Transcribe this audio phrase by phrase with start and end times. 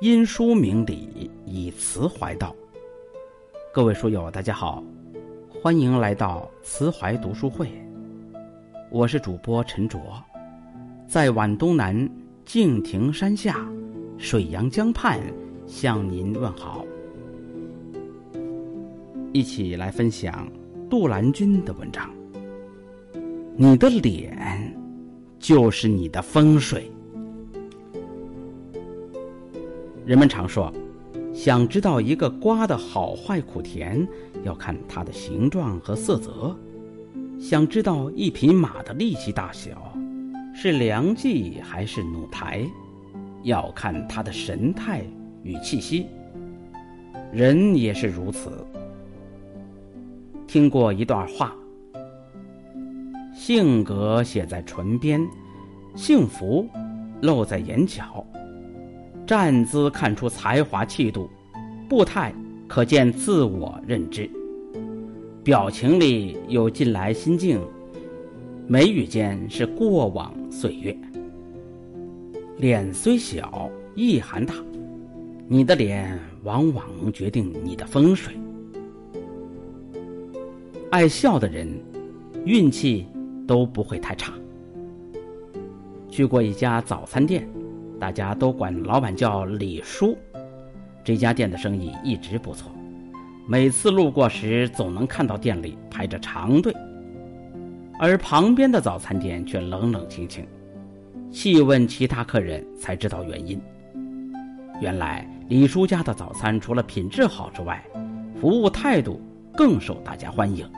[0.00, 2.54] 因书明理，以词怀道。
[3.72, 4.82] 各位书友，大家好，
[5.48, 7.68] 欢迎来到词怀读书会。
[8.90, 10.00] 我是主播陈卓，
[11.06, 12.10] 在皖东南
[12.44, 13.64] 敬亭山下，
[14.18, 15.20] 水阳江畔
[15.64, 16.84] 向您问好。
[19.32, 20.50] 一起来分享
[20.90, 22.10] 杜兰君的文章。
[23.56, 24.76] 你的脸，
[25.38, 26.90] 就是你的风水。
[30.06, 30.70] 人们常说，
[31.32, 34.06] 想知道一个瓜的好坏苦甜，
[34.44, 36.54] 要看它的形状和色泽；
[37.40, 39.96] 想知道一匹马的力气大小，
[40.54, 42.66] 是良计还是弩台，
[43.44, 45.02] 要看它的神态
[45.42, 46.06] 与气息。
[47.32, 48.50] 人也是如此。
[50.46, 51.56] 听过一段话：
[53.34, 55.26] 性格写在唇边，
[55.96, 56.68] 幸福
[57.22, 58.22] 露在眼角。
[59.26, 61.30] 站姿看出才华气度，
[61.88, 62.34] 步态
[62.68, 64.28] 可见自我认知，
[65.42, 67.58] 表情里有近来心境，
[68.66, 70.94] 眉宇间是过往岁月。
[72.58, 74.54] 脸虽小，意涵大，
[75.48, 78.34] 你的脸往往能决定你的风水。
[80.90, 81.66] 爱笑的人，
[82.44, 83.06] 运气
[83.46, 84.34] 都不会太差。
[86.10, 87.48] 去过一家早餐店。
[88.00, 90.16] 大家都管老板叫李叔，
[91.02, 92.70] 这家店的生意一直不错，
[93.48, 96.74] 每次路过时总能看到店里排着长队，
[97.98, 100.46] 而旁边的早餐店却冷冷清清。
[101.30, 103.60] 细问其他客人才知道原因，
[104.80, 107.82] 原来李叔家的早餐除了品质好之外，
[108.40, 109.20] 服务态度
[109.56, 110.68] 更受大家欢迎。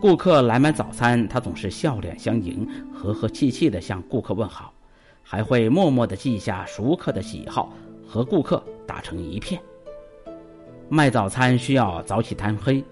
[0.00, 4.72] 顾客来买早餐，他总是笑脸相迎，和和气气地向顾客问好。
[5.28, 7.72] 还会默默地记下熟客的喜好，
[8.06, 9.60] 和顾客打成一片。
[10.88, 12.82] 卖早餐需要早起贪黑，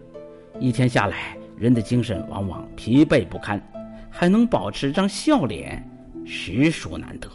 [0.58, 3.62] 一天下来，人的精神往往疲惫不堪，
[4.11, 5.89] 还能保持张笑脸，
[6.24, 7.28] 实属难得。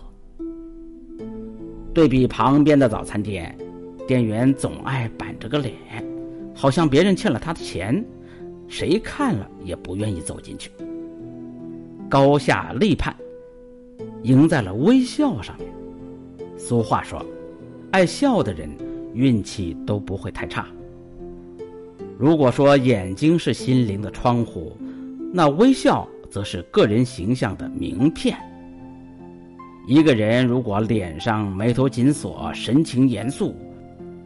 [1.94, 3.58] 对比旁边的早餐店，
[4.06, 5.78] 店员总爱板着个脸，
[6.54, 8.04] 好像别人欠了他的钱，
[8.68, 10.70] 谁看了也不愿意走进去。
[12.10, 13.16] 高下立判。
[14.24, 15.68] 赢在了微笑上面。
[16.58, 17.26] 俗话说
[17.92, 18.70] ：“爱笑的人，
[19.14, 20.68] 运气都不会太差。”
[22.20, 24.76] 如果说眼睛是心灵的窗户，
[25.32, 28.38] 那微笑则是个人形象的名片。
[29.88, 33.56] 一个人如果脸上眉头紧锁、神情严肃，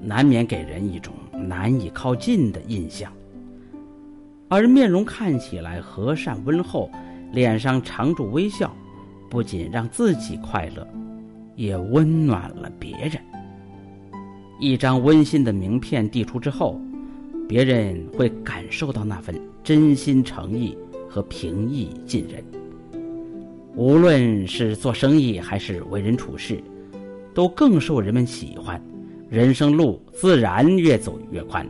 [0.02, 3.10] 难免给人一种难以靠近的印象；
[4.50, 6.90] 而面容看起来和善温厚，
[7.32, 8.76] 脸上常驻微笑。
[9.34, 10.88] 不仅让自己快乐，
[11.56, 13.14] 也温暖了别人。
[14.60, 16.80] 一张温馨的名片递出之后，
[17.50, 20.78] 别人会感受到那份真心诚意
[21.10, 22.44] 和平易近人。
[23.76, 26.64] 无论是做生意还是为人处事，
[27.34, 28.80] 都更受人们喜欢，
[29.32, 31.68] 人生路自然越走越宽。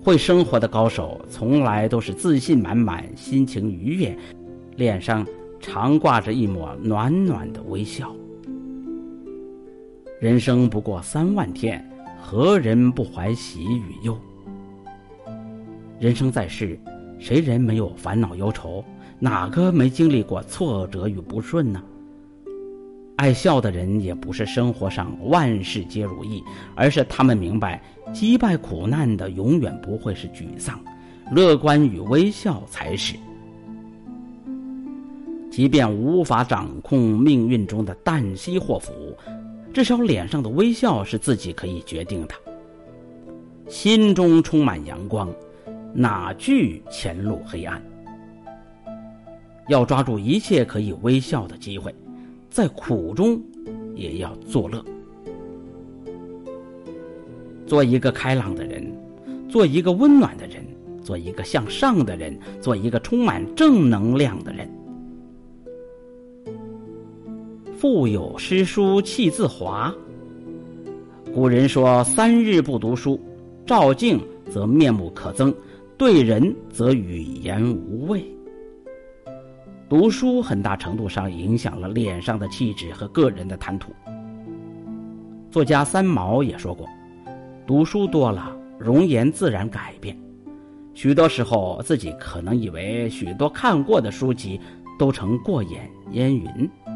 [0.00, 4.16] 会生活的高手从来都是自信满满，心情愉悦，
[4.76, 5.26] 脸上。
[5.66, 8.14] 常挂着一抹暖暖的微笑。
[10.20, 11.84] 人生不过三万天，
[12.22, 14.16] 何人不怀喜与忧？
[15.98, 16.78] 人生在世，
[17.18, 18.84] 谁人没有烦恼忧愁？
[19.18, 21.82] 哪个没经历过挫折与不顺呢？
[23.16, 26.44] 爱笑的人，也不是生活上万事皆如意，
[26.76, 30.78] 而是他们明白，击败苦难的永远不会是沮丧，
[31.32, 33.16] 乐观与微笑才是。
[35.56, 38.92] 即便无法掌控命运中的旦夕祸福，
[39.72, 42.34] 至少脸上的微笑是自己可以决定的。
[43.66, 45.32] 心中充满阳光，
[45.94, 47.82] 哪惧前路黑暗？
[49.66, 51.94] 要抓住一切可以微笑的机会，
[52.50, 53.40] 在苦中
[53.94, 54.84] 也要作乐。
[57.66, 58.94] 做一个开朗的人，
[59.48, 60.62] 做一个温暖的人，
[61.02, 64.68] 做一个向上的人，做一个充满正能量的人。
[67.76, 69.94] 腹有诗书气自华。
[71.34, 73.20] 古人说：“三日不读书，
[73.66, 74.18] 照镜
[74.50, 75.54] 则面目可憎，
[75.98, 78.24] 对人则语言无味。”
[79.90, 83.92] 读书很大程度上影响了脸上的气质和个人的谈吐。
[85.50, 86.88] 作家三毛也说过
[87.66, 90.18] ：“读书多了，容颜自然改变。
[90.94, 94.58] 许多时候，自己可能以为许多看过的书籍
[94.98, 96.46] 都成过眼烟云。”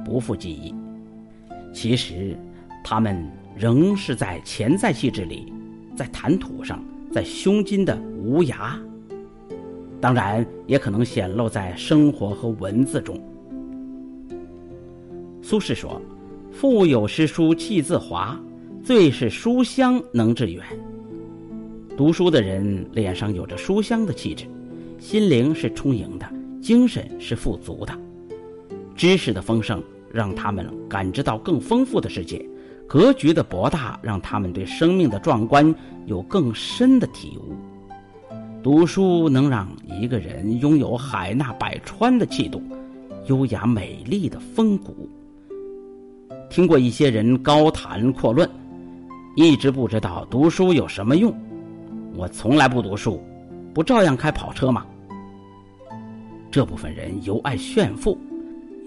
[0.02, 0.75] 不复记忆，
[1.73, 2.37] 其实
[2.82, 3.23] 他们
[3.55, 5.52] 仍是在潜在气质里，
[5.94, 6.82] 在谈吐上，
[7.12, 8.79] 在胸襟的无涯。
[10.00, 13.20] 当然，也可能显露在生活和文字中。
[15.43, 16.00] 苏轼说
[16.50, 18.41] ：“腹有诗书气自华，
[18.82, 20.64] 最是书香能致远。”
[21.94, 24.47] 读书的人脸上有着书香的气质，
[24.99, 26.26] 心灵是充盈的，
[26.60, 27.92] 精神是富足的。
[28.94, 32.44] 知识的丰盛让他们感知到更丰富的世界，
[32.86, 35.74] 格局的博大让他们对生命的壮观
[36.06, 37.54] 有更深的体悟。
[38.62, 42.62] 读书能让一个人拥有海纳百川的气度，
[43.26, 45.08] 优雅美丽的风骨。
[46.50, 48.46] 听过一些人高谈阔论，
[49.34, 51.32] 一直不知道读书有什么用。
[52.14, 53.22] 我从来不读书，
[53.72, 54.84] 不照样开跑车吗？
[56.50, 58.19] 这部分人尤爱炫富，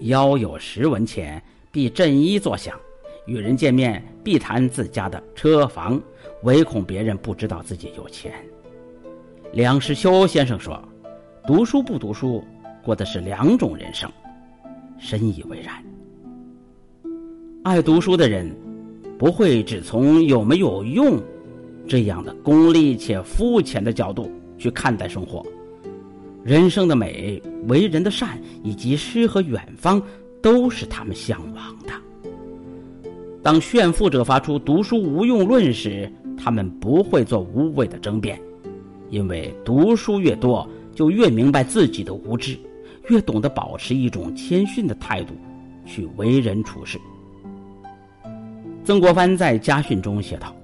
[0.00, 2.78] 腰有十文钱必振衣作响，
[3.26, 6.00] 与人见面必谈自家的车房，
[6.42, 8.32] 唯恐别人不知道自己有钱。
[9.52, 10.78] 梁实秋先生说
[11.46, 12.44] ：“读书不读书，
[12.82, 14.10] 过的是两种人生。”
[15.00, 15.82] 深以为然。
[17.62, 18.54] 爱读书的人，
[19.18, 21.18] 不会只从有没有用
[21.88, 25.44] 这样的功利且肤浅的角度去看待生活。
[26.44, 30.00] 人生的美、为人的善以及诗和远方，
[30.42, 31.92] 都是他们向往的。
[33.42, 38.38] 当炫富者发出读书无用论时，他们不会做无谓的争辩。
[39.08, 42.58] 因为读书越多，就越明白自己的无知，
[43.08, 45.34] 越懂得保持一种谦逊的态度
[45.86, 46.98] 去为人处事。
[48.84, 50.54] 曾国藩在家训中写道：“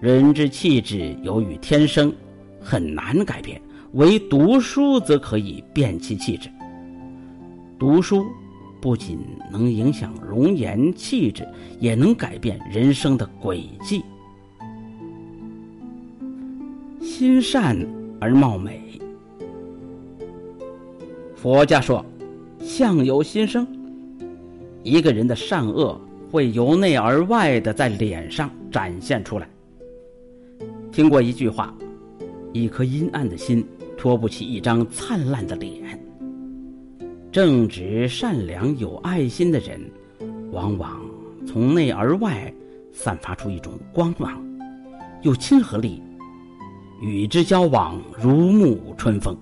[0.00, 2.10] 人之气质由于天生，
[2.58, 3.60] 很难改变；
[3.92, 6.48] 唯读书则可以变其气质。
[7.78, 8.26] 读书
[8.80, 9.18] 不仅
[9.50, 11.46] 能影响容颜气质，
[11.78, 14.02] 也能改变人生的轨迹。”
[17.00, 17.76] 心善
[18.20, 18.80] 而貌美。
[21.34, 22.04] 佛家说，
[22.60, 23.66] 相由心生。
[24.82, 26.00] 一个人的善恶
[26.30, 29.48] 会由内而外的在脸上展现出来。
[30.92, 31.74] 听过一句话：
[32.52, 33.66] 一颗阴暗的心
[34.00, 35.78] 托不起一张灿烂的脸。
[37.30, 39.78] 正直、善良、有爱心的人，
[40.50, 40.98] 往往
[41.46, 42.50] 从内而外
[42.90, 44.42] 散发出一种光芒，
[45.20, 46.02] 有亲和力。
[47.02, 49.36] 与之交往如沐春风，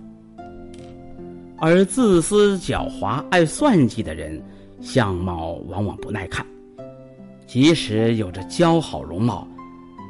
[1.56, 4.42] 而自私狡猾、爱算计的人，
[4.80, 6.44] 相貌往往不耐看。
[7.46, 9.46] 即使有着姣好容貌，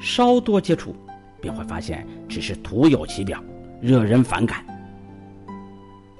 [0.01, 0.95] 稍多接触，
[1.41, 3.43] 便会发现只是徒有其表，
[3.81, 4.65] 惹人反感。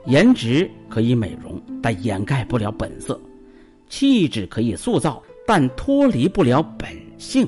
[0.07, 3.15] 颜值可以美容，但掩盖不了本色；
[3.89, 7.47] 气质可以塑造，但脱离不了本性。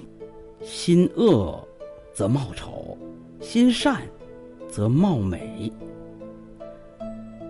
[0.62, 1.66] 心恶，
[2.12, 2.98] 则貌丑。
[3.40, 4.02] 心善，
[4.68, 5.72] 则貌美。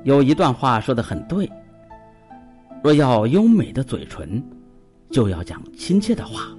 [0.05, 1.51] 有一段话说的很对：
[2.85, 4.41] 若要优美的嘴唇，
[5.11, 6.57] 就要讲亲切的话；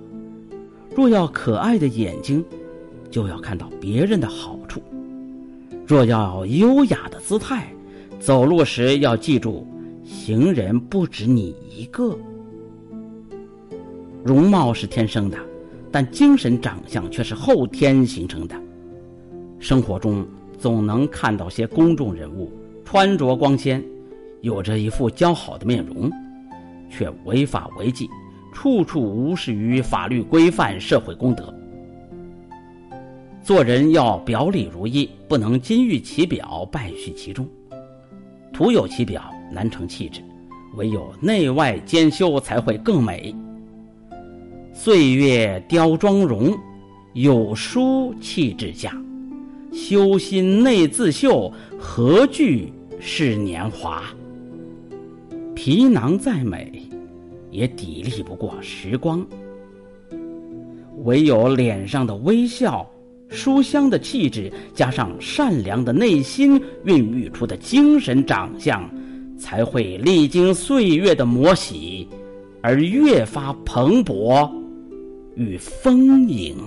[0.94, 2.44] 若要可爱的眼睛，
[3.10, 4.60] 就要看到别人的好；
[5.92, 7.68] 若要优雅的姿态，
[8.18, 9.68] 走路时要记住，
[10.06, 12.18] 行人不止你一个。
[14.24, 15.38] 容貌是天生的，
[15.92, 18.56] 但精神长相却是后天形成的。
[19.60, 20.26] 生活中
[20.58, 22.50] 总能看到些公众人物
[22.86, 23.84] 穿着光鲜，
[24.40, 26.10] 有着一副姣好的面容，
[26.90, 28.08] 却违法违纪，
[28.54, 31.54] 处处无视于法律规范、社会公德。
[33.54, 37.46] 做人要表里如一，不能金玉其表，败絮其中。
[38.54, 40.22] 徒有其表难成气质，
[40.78, 43.36] 唯有内外兼修才会更美。
[44.72, 46.58] 岁月雕妆容，
[47.12, 48.90] 有书气质佳。
[49.74, 54.02] 修心内自秀，何惧是年华？
[55.54, 56.90] 皮囊再美，
[57.50, 59.28] 也砥砺不过时光。
[61.04, 62.90] 唯有脸上的微笑、
[63.32, 68.88] 书香的气质，加上善良的内心孕育出的精神长相，
[69.40, 72.08] 才会历经岁月的磨洗，
[72.62, 74.52] 而越发蓬勃
[75.36, 76.58] 与丰盈。